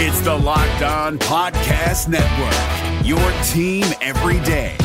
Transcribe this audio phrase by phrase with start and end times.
[0.00, 4.76] It's the Locked On Podcast Network, your team every day.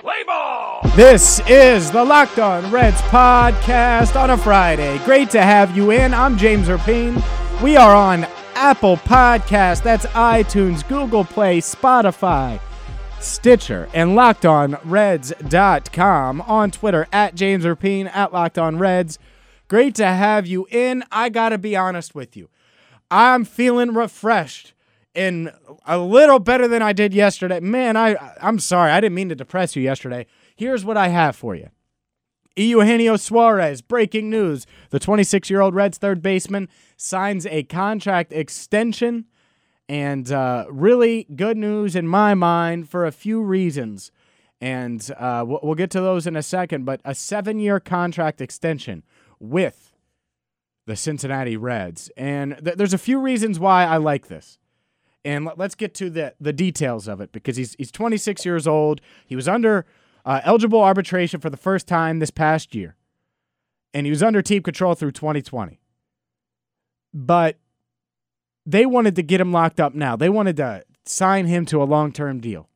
[0.00, 0.82] Play ball!
[0.94, 4.98] This is the Locked On Reds podcast on a Friday.
[5.04, 6.14] Great to have you in.
[6.14, 7.20] I'm James Rapien.
[7.60, 12.60] We are on Apple Podcast, that's iTunes, Google Play, Spotify,
[13.20, 16.40] Stitcher, and LockedOnReds.com.
[16.42, 19.18] On Twitter, at James Rapien, at Locked On Reds.
[19.68, 21.04] Great to have you in.
[21.12, 22.48] I got to be honest with you.
[23.10, 24.74] I'm feeling refreshed
[25.14, 25.52] and
[25.86, 27.60] a little better than I did yesterday.
[27.60, 28.92] Man, I I'm sorry.
[28.92, 30.26] I didn't mean to depress you yesterday.
[30.56, 31.68] Here's what I have for you.
[32.56, 34.66] Eugenio Suarez, breaking news.
[34.90, 39.26] The 26 year old Reds third baseman signs a contract extension.
[39.88, 44.12] And uh, really good news in my mind for a few reasons.
[44.60, 46.84] And uh, we'll, get to those in a second.
[46.84, 49.02] But a seven year contract extension
[49.38, 49.92] with
[50.86, 52.10] the Cincinnati Reds.
[52.16, 54.58] And th- there's a few reasons why I like this.
[55.24, 58.66] And let- let's get to the, the details of it because he's, he's 26 years
[58.66, 59.00] old.
[59.26, 59.86] He was under
[60.24, 62.96] uh, eligible arbitration for the first time this past year.
[63.94, 65.80] And he was under team control through 2020.
[67.14, 67.56] But
[68.68, 70.14] they wanted to get him locked up now.
[70.14, 72.68] They wanted to sign him to a long term deal.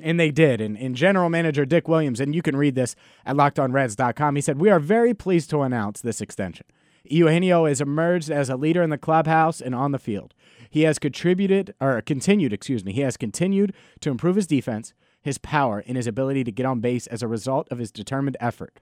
[0.00, 0.60] And they did.
[0.60, 4.60] And, and general manager Dick Williams, and you can read this at lockedonreds.com, he said,
[4.60, 6.66] We are very pleased to announce this extension.
[7.02, 10.32] Eugenio has emerged as a leader in the clubhouse and on the field.
[10.70, 15.38] He has contributed, or continued, excuse me, he has continued to improve his defense, his
[15.38, 18.80] power, and his ability to get on base as a result of his determined effort.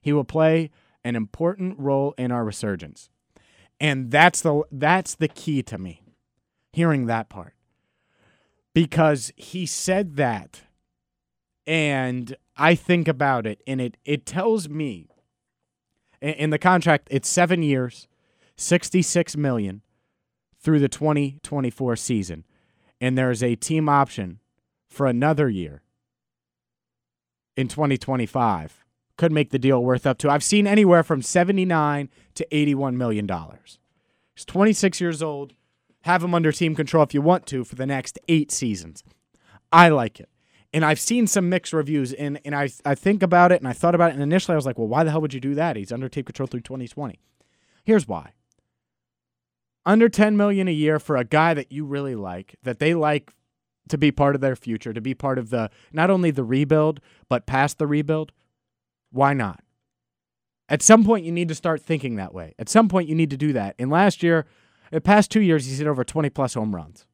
[0.00, 0.70] He will play
[1.02, 3.08] an important role in our resurgence.
[3.80, 6.02] And that's the that's the key to me.
[6.72, 7.54] Hearing that part.
[8.72, 10.62] Because he said that
[11.66, 15.08] and I think about it and it it tells me
[16.20, 18.08] in, the contract it's 7 years,
[18.56, 19.82] 66 million
[20.58, 22.44] through the 2024 season
[23.00, 24.40] and there's a team option
[24.88, 25.82] for another year
[27.56, 28.83] in 2025
[29.16, 30.30] could make the deal worth up to.
[30.30, 33.78] I've seen anywhere from 79 to 81 million dollars.
[34.34, 35.54] He's 26 years old.
[36.02, 39.02] Have him under team control if you want to for the next 8 seasons.
[39.72, 40.28] I like it.
[40.72, 43.72] And I've seen some mixed reviews and and I I think about it and I
[43.72, 45.54] thought about it and initially I was like, "Well, why the hell would you do
[45.54, 45.76] that?
[45.76, 47.20] He's under team control through 2020."
[47.84, 48.32] Here's why.
[49.86, 53.32] Under 10 million a year for a guy that you really like, that they like
[53.88, 57.00] to be part of their future, to be part of the not only the rebuild,
[57.28, 58.32] but past the rebuild,
[59.14, 59.60] why not?
[60.68, 62.54] At some point, you need to start thinking that way.
[62.58, 63.76] At some point, you need to do that.
[63.78, 64.46] And last year,
[64.90, 67.06] the past two years, he's hit over 20 plus home runs.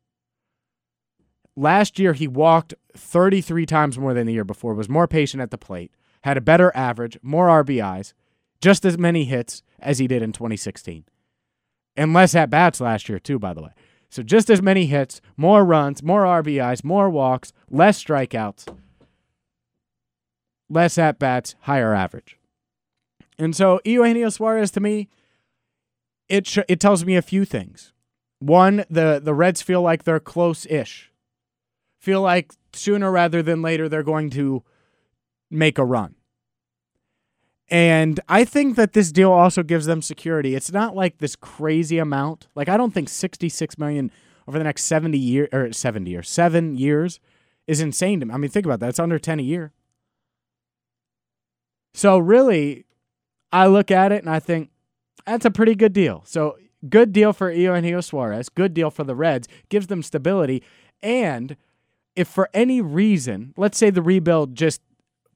[1.56, 5.50] Last year, he walked 33 times more than the year before, was more patient at
[5.50, 8.14] the plate, had a better average, more RBIs,
[8.62, 11.04] just as many hits as he did in 2016.
[11.96, 13.70] And less at bats last year, too, by the way.
[14.08, 18.66] So just as many hits, more runs, more RBIs, more walks, less strikeouts,
[20.70, 22.38] less at bats, higher average.
[23.38, 25.08] And so Eugenio Suarez to me,
[26.28, 27.92] it sh- it tells me a few things.
[28.38, 31.10] One, the the Reds feel like they're close-ish.
[31.98, 34.62] Feel like sooner rather than later they're going to
[35.50, 36.14] make a run.
[37.69, 40.54] And I think that this deal also gives them security.
[40.54, 42.48] It's not like this crazy amount.
[42.54, 44.10] Like I don't think 66 million
[44.48, 47.20] over the next 70 year or 70 or 7 years
[47.66, 48.34] is insane to me.
[48.34, 48.88] I mean, think about that.
[48.88, 49.72] It's under 10 a year.
[51.94, 52.86] So really,
[53.52, 54.70] I look at it and I think
[55.26, 56.22] that's a pretty good deal.
[56.26, 56.56] So
[56.88, 60.62] good deal for Eugenio Suarez, good deal for the Reds, gives them stability.
[61.02, 61.56] And
[62.16, 64.80] if for any reason, let's say the rebuild just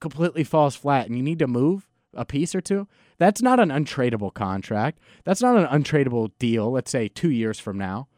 [0.00, 2.86] completely falls flat and you need to move a piece or two,
[3.18, 4.98] that's not an untradeable contract.
[5.24, 8.08] That's not an untradeable deal, let's say two years from now.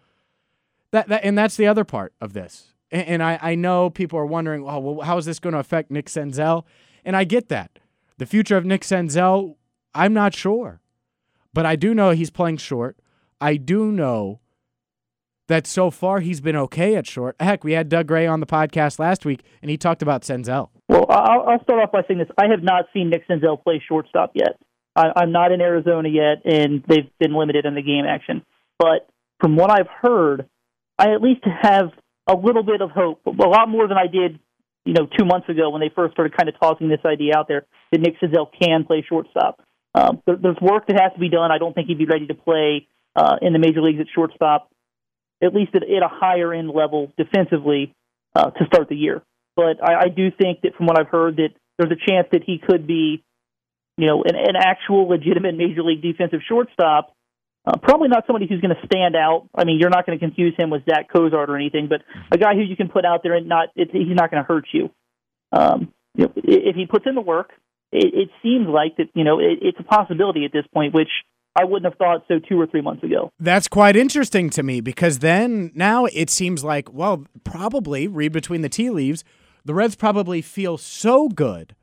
[0.90, 2.74] That, that and that's the other part of this.
[2.90, 5.58] And, and I, I know people are wondering, oh, well, how is this going to
[5.58, 6.64] affect Nick Senzel?
[7.04, 7.78] And I get that.
[8.18, 9.56] The future of Nick Senzel,
[9.94, 10.80] I'm not sure.
[11.52, 12.98] But I do know he's playing short.
[13.40, 14.40] I do know
[15.48, 17.36] that so far he's been okay at short.
[17.40, 20.70] Heck, we had Doug Gray on the podcast last week, and he talked about Senzel.
[20.88, 22.28] Well, I'll, start off by saying this.
[22.38, 24.58] I have not seen Nick Senzel play shortstop yet.
[24.94, 28.42] I'm not in Arizona yet, and they've been limited in the game action.
[28.78, 29.08] But
[29.40, 30.48] from what I've heard,
[30.98, 31.90] I at least have
[32.26, 34.40] a little bit of hope, a lot more than I did,
[34.86, 37.48] you know, two months ago when they first started kind of tossing this idea out
[37.48, 39.60] there that Nick Senzel can play shortstop.
[39.94, 41.50] Um, there, there's work that has to be done.
[41.50, 44.70] I don't think he'd be ready to play uh, in the major leagues at shortstop,
[45.42, 47.94] at least at, at a higher end level defensively
[48.34, 49.22] uh, to start the year.
[49.56, 52.42] But I, I do think that from what I've heard that there's a chance that
[52.44, 53.24] he could be
[53.96, 57.14] you know, an, an actual legitimate major league defensive shortstop.
[57.66, 59.48] Uh, probably not somebody who's going to stand out.
[59.54, 62.38] I mean, you're not going to confuse him with Zach Cozart or anything, but a
[62.38, 64.66] guy who you can put out there and not it, he's not going to hurt
[64.72, 64.90] you.
[65.52, 67.50] Um, you know, if he puts in the work,
[67.90, 71.08] it, it seems like that you know it, it's a possibility at this point, which
[71.56, 73.32] I wouldn't have thought so two or three months ago.
[73.40, 78.62] That's quite interesting to me because then now it seems like well, probably read between
[78.62, 79.24] the tea leaves,
[79.64, 81.74] the Reds probably feel so good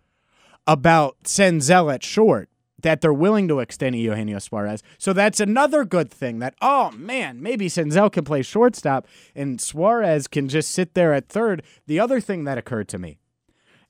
[0.66, 2.48] about Senzel at short
[2.84, 4.84] that they're willing to extend Eugenio Suarez.
[4.98, 10.28] So that's another good thing that, oh man, maybe Senzel can play shortstop and Suarez
[10.28, 11.64] can just sit there at third.
[11.88, 13.18] The other thing that occurred to me,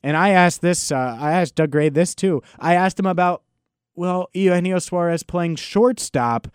[0.01, 2.41] and I asked this, uh, I asked Doug Gray this too.
[2.59, 3.43] I asked him about,
[3.95, 6.47] well, Eugenio Suarez playing shortstop,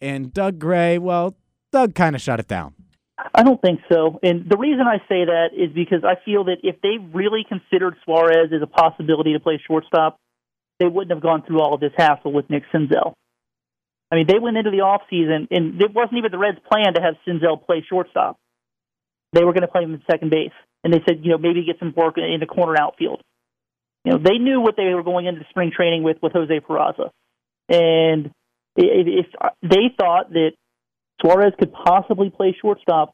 [0.00, 1.36] and Doug Gray, well,
[1.72, 2.74] Doug kind of shut it down.
[3.34, 4.18] I don't think so.
[4.22, 7.96] And the reason I say that is because I feel that if they really considered
[8.04, 10.18] Suarez as a possibility to play shortstop,
[10.78, 13.14] they wouldn't have gone through all of this hassle with Nick Senzel.
[14.10, 16.94] I mean, they went into the off season, and it wasn't even the Reds' plan
[16.94, 18.36] to have Senzel play shortstop.
[19.32, 20.52] They were going to play him in second base,
[20.84, 23.20] and they said, you know, maybe get some work in the corner outfield.
[24.04, 27.10] You know, they knew what they were going into spring training with with Jose Peraza,
[27.68, 28.30] and
[28.76, 29.26] if
[29.62, 30.52] they thought that
[31.20, 33.12] Suarez could possibly play shortstop,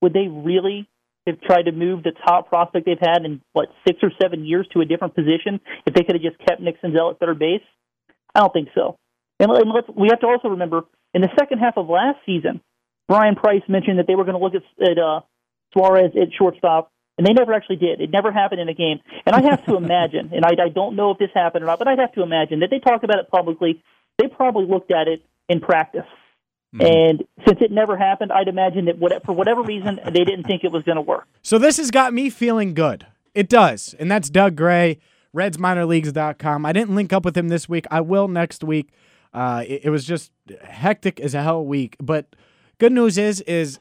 [0.00, 0.88] would they really
[1.26, 4.66] have tried to move the top prospect they've had in what six or seven years
[4.72, 7.62] to a different position if they could have just kept Nick Senzel at third base?
[8.34, 8.96] I don't think so.
[9.38, 10.82] And, and let's, we have to also remember
[11.14, 12.60] in the second half of last season,
[13.08, 15.20] Bryan Price mentioned that they were going to look at, at uh,
[15.72, 18.00] Suarez at shortstop, and they never actually did.
[18.00, 19.00] It never happened in a game.
[19.26, 21.78] And I have to imagine, and I, I don't know if this happened or not,
[21.78, 23.82] but I'd have to imagine that they talked about it publicly.
[24.18, 26.06] They probably looked at it in practice
[26.74, 26.86] Mm-hmm.
[26.86, 30.64] And since it never happened, I'd imagine that what, for whatever reason, they didn't think
[30.64, 31.26] it was going to work.
[31.42, 33.06] So this has got me feeling good.
[33.34, 33.94] It does.
[33.98, 34.98] And that's Doug Gray,
[35.36, 36.64] RedsMinorLeagues.com.
[36.64, 37.86] I didn't link up with him this week.
[37.90, 38.90] I will next week.
[39.34, 40.32] Uh, it, it was just
[40.62, 41.96] hectic as a hell week.
[42.00, 42.34] But
[42.78, 43.78] good news is, is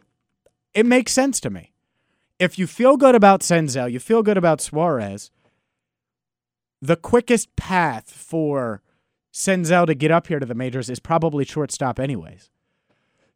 [0.74, 1.74] it makes sense to me.
[2.40, 5.32] If you feel good about Senzel, you feel good about Suarez,
[6.82, 8.82] the quickest path for
[9.32, 12.50] Senzel to get up here to the majors is probably shortstop anyways.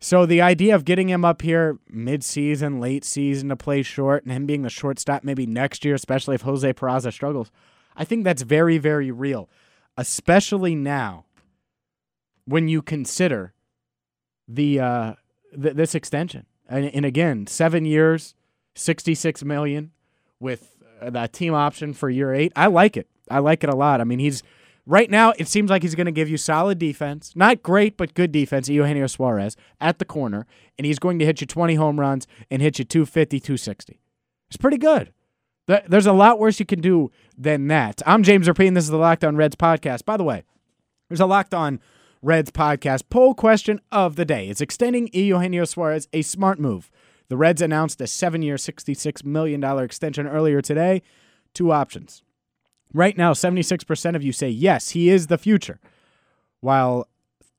[0.05, 4.31] So the idea of getting him up here mid-season, late season to play short, and
[4.31, 7.49] him being the shortstop maybe next year, especially if Jose Peraza struggles,
[7.95, 9.49] I think that's very, very real,
[9.97, 11.25] especially now
[12.45, 13.55] when you consider
[14.47, 15.13] the uh,
[15.59, 16.45] th- this extension.
[16.69, 18.35] And, and again, seven years,
[18.75, 19.89] sixty-six million
[20.39, 22.53] with uh, that team option for year eight.
[22.55, 23.07] I like it.
[23.31, 24.01] I like it a lot.
[24.01, 24.43] I mean, he's
[24.87, 27.33] Right now, it seems like he's going to give you solid defense.
[27.35, 30.45] Not great, but good defense, Eugenio Suarez, at the corner.
[30.77, 33.99] And he's going to hit you 20 home runs and hit you 250, 260.
[34.47, 35.11] It's pretty good.
[35.65, 38.03] There's a lot worse you can do than that.
[38.05, 38.75] I'm James Rapien.
[38.75, 40.05] This is the Locked On Reds podcast.
[40.05, 40.43] By the way,
[41.09, 41.79] there's a Locked On
[42.21, 44.47] Reds podcast poll question of the day.
[44.47, 46.91] Is extending Eugenio Suarez a smart move?
[47.29, 51.01] The Reds announced a seven year, $66 million extension earlier today.
[51.55, 52.21] Two options.
[52.95, 55.81] Right now, 76% of you say yes, he is the future,
[56.61, 57.09] while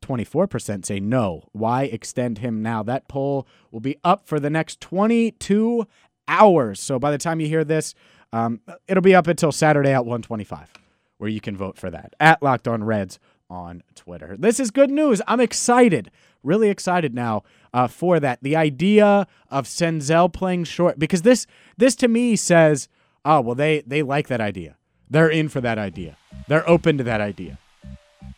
[0.00, 1.50] 24% say no.
[1.52, 2.82] Why extend him now?
[2.82, 5.86] That poll will be up for the next 22
[6.26, 6.80] hours.
[6.80, 7.94] So by the time you hear this,
[8.32, 10.72] um, it'll be up until Saturday at 125,
[11.18, 13.18] where you can vote for that at Locked On Reds
[13.50, 14.36] on Twitter.
[14.38, 15.20] This is good news.
[15.26, 16.10] I'm excited,
[16.43, 17.43] really excited now
[17.74, 18.38] uh, for that.
[18.40, 22.88] The idea of Senzel playing short, because this this to me says,
[23.26, 24.76] oh well, they they like that idea.
[25.10, 26.17] They're in for that idea.
[26.48, 27.58] They're open to that idea.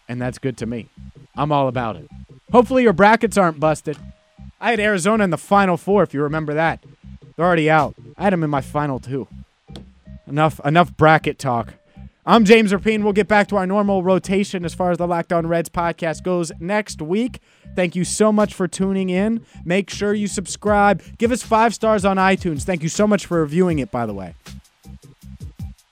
[0.08, 0.88] And that's good to me.
[1.36, 2.08] I'm all about it.
[2.52, 3.96] Hopefully your brackets aren't busted.
[4.60, 6.82] I had Arizona in the final four, if you remember that.
[7.36, 7.94] They're already out.
[8.16, 9.28] I had them in my final two.
[10.26, 11.74] Enough enough bracket talk.
[12.26, 13.02] I'm James Rapien.
[13.02, 16.22] We'll get back to our normal rotation as far as the Locked On Reds podcast
[16.22, 17.40] goes next week.
[17.74, 19.46] Thank you so much for tuning in.
[19.64, 21.02] Make sure you subscribe.
[21.16, 22.64] Give us five stars on iTunes.
[22.64, 24.34] Thank you so much for reviewing it, by the way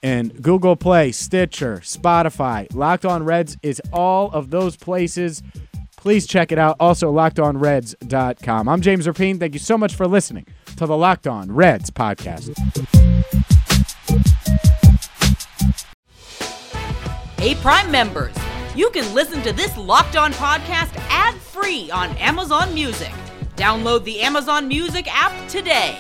[0.06, 2.72] and Google Play, Stitcher, Spotify.
[2.72, 5.42] Locked On Reds is all of those places.
[5.96, 6.76] Please check it out.
[6.78, 8.68] Also, lockedonreds.com.
[8.68, 9.40] I'm James Rapien.
[9.40, 10.46] Thank you so much for listening
[10.76, 12.56] to the Locked On Reds podcast.
[17.40, 18.36] Hey, Prime members,
[18.76, 23.10] you can listen to this Locked On podcast ad free on Amazon Music.
[23.56, 25.98] Download the Amazon Music app today.